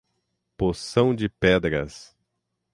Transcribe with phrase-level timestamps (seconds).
[0.57, 2.17] Poção de Pedras